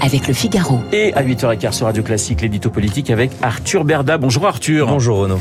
[0.00, 0.80] avec le Figaro.
[0.92, 4.18] Et à 8h15 sur Radio Classique, l'édito politique avec Arthur Berda.
[4.18, 4.88] Bonjour Arthur.
[4.88, 5.38] Bonjour Renaud.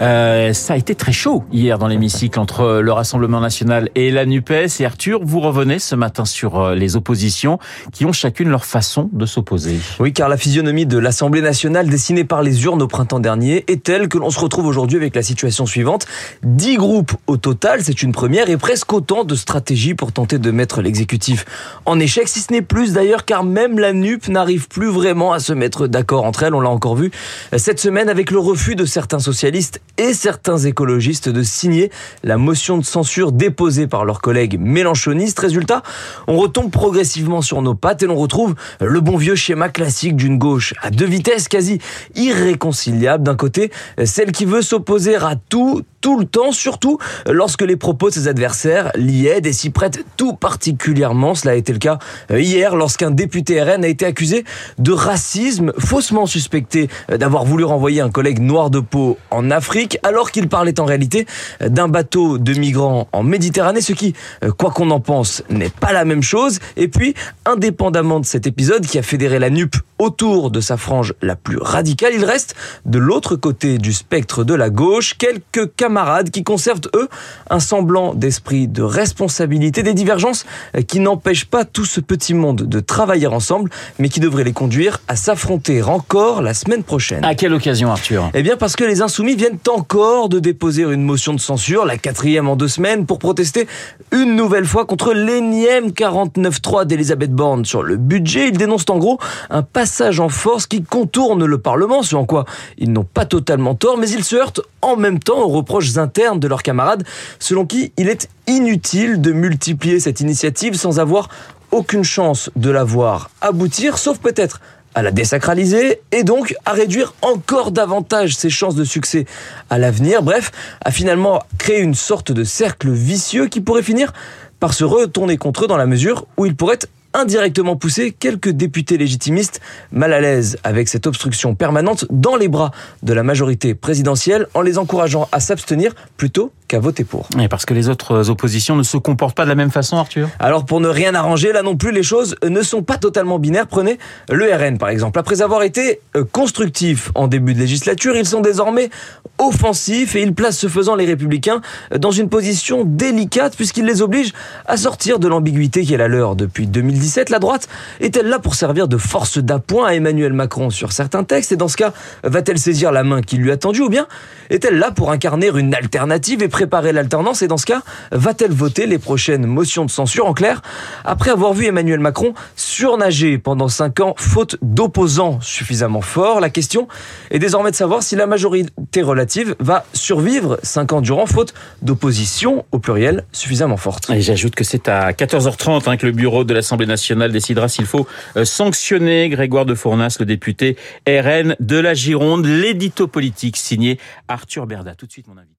[0.00, 4.26] Euh, ça a été très chaud hier dans l'hémicycle entre le Rassemblement National et la
[4.26, 4.80] NUPES.
[4.80, 7.58] Et Arthur, vous revenez ce matin sur euh, les oppositions
[7.92, 9.78] qui ont chacune leur façon de s'opposer.
[10.00, 13.82] Oui, car la physionomie de l'Assemblée nationale dessinée par les urnes au printemps dernier est
[13.82, 16.06] telle que l'on se retrouve aujourd'hui avec la situation suivante.
[16.42, 20.50] Dix groupes au total, c'est une première, et presque autant de stratégies pour tenter de
[20.50, 21.44] mettre l'exécutif
[21.84, 25.38] en échec, si ce n'est plus d'ailleurs, car même la NUP n'arrive plus vraiment à
[25.38, 26.54] se mettre d'accord entre elles.
[26.54, 27.10] On l'a encore vu
[27.56, 31.90] cette semaine avec le refus de certains socialistes et certains écologistes de signer
[32.22, 35.38] la motion de censure déposée par leurs collègues mélanchonistes.
[35.38, 35.82] Résultat,
[36.26, 40.38] on retombe progressivement sur nos pattes et l'on retrouve le bon vieux schéma classique d'une
[40.38, 41.80] gauche à deux vitesses quasi
[42.14, 43.24] irréconciliable.
[43.24, 43.70] D'un côté,
[44.04, 48.28] celle qui veut s'opposer à tout, tout le temps, surtout lorsque les propos de ses
[48.28, 51.34] adversaires l'y aident et s'y prêtent tout particulièrement.
[51.34, 51.98] Cela a été le cas
[52.30, 54.44] hier lorsqu'un député RN a été accusé
[54.78, 60.30] de racisme, faussement suspecté d'avoir voulu renvoyer un collègue noir de peau en Afrique, alors
[60.30, 61.26] qu'il parlait en réalité
[61.60, 64.14] d'un bateau de migrants en Méditerranée, ce qui,
[64.58, 66.60] quoi qu'on en pense, n'est pas la même chose.
[66.76, 67.14] Et puis,
[67.46, 71.58] indépendamment de cet épisode qui a fédéré la NUP autour de sa frange la plus
[71.58, 76.80] radicale, il reste de l'autre côté du spectre de la gauche quelques camarades qui conservent,
[76.94, 77.08] eux,
[77.50, 80.44] un semblant d'esprit de responsabilité, des divergences
[80.86, 85.00] qui n'empêchent pas tout ce petit monde de travailler ensemble, mais qui devraient les conduire
[85.08, 87.24] à s'affronter encore la semaine prochaine.
[87.24, 88.30] À quelle occasion, Arthur?
[88.34, 91.96] Eh bien, parce que les Insoumis viennent encore de déposer une motion de censure, la
[91.96, 93.66] quatrième en deux semaines, pour protester
[94.12, 98.48] une nouvelle fois contre l'énième 49.3 d'Elisabeth Borne sur le budget.
[98.48, 99.18] Ils dénoncent en gros
[99.50, 99.85] un passage
[100.18, 102.44] en force qui contourne le Parlement, ce en quoi
[102.78, 106.40] ils n'ont pas totalement tort, mais ils se heurtent en même temps aux reproches internes
[106.40, 107.04] de leurs camarades,
[107.38, 111.28] selon qui il est inutile de multiplier cette initiative sans avoir
[111.70, 114.60] aucune chance de la voir aboutir, sauf peut-être
[114.94, 119.26] à la désacraliser et donc à réduire encore davantage ses chances de succès
[119.68, 120.22] à l'avenir.
[120.22, 120.52] Bref,
[120.84, 124.12] à finalement créer une sorte de cercle vicieux qui pourrait finir
[124.58, 126.78] par se retourner contre eux dans la mesure où il pourrait
[127.16, 129.60] indirectement pousser quelques députés légitimistes
[129.90, 132.70] mal à l'aise avec cette obstruction permanente dans les bras
[133.02, 137.28] de la majorité présidentielle en les encourageant à s'abstenir plutôt qu'à voter pour.
[137.40, 140.28] Et parce que les autres oppositions ne se comportent pas de la même façon, Arthur?
[140.38, 143.66] Alors pour ne rien arranger, là non plus, les choses ne sont pas totalement binaires.
[143.66, 143.98] Prenez
[144.30, 145.18] le RN par exemple.
[145.18, 148.90] Après avoir été euh, constructifs en début de législature, ils sont désormais
[149.38, 151.60] offensifs et ils placent ce faisant les républicains
[151.96, 154.32] dans une position délicate puisqu'ils les obligent
[154.66, 156.66] à sortir de l'ambiguïté qui est la leur depuis
[157.06, 157.30] 2017.
[157.30, 157.68] La droite
[158.00, 161.68] est-elle là pour servir de force d'appoint à Emmanuel Macron sur certains textes et dans
[161.68, 161.92] ce cas,
[162.24, 164.06] va-t-elle saisir la main qui lui a tendue ou bien
[164.50, 168.86] est-elle là pour incarner une alternative et préparer l'alternance et dans ce cas, va-t-elle voter
[168.86, 170.62] les prochaines motions de censure En clair,
[171.04, 176.88] après avoir vu Emmanuel Macron surnager pendant cinq ans faute d'opposants suffisamment forts, la question
[177.30, 178.70] est désormais de savoir si la majorité
[179.02, 184.10] relative va survivre cinq ans durant faute d'opposition au pluriel suffisamment forte.
[184.10, 187.86] Et j'ajoute que c'est à 14h30 hein, que le bureau de l'Assemblée nationale décidera s'il
[187.86, 190.76] faut euh, sanctionner Grégoire de Fournas, le député
[191.06, 193.98] RN de la Gironde, l'édito politique signé
[194.28, 194.94] Arthur Berda.
[194.94, 195.56] Tout de suite mon invité.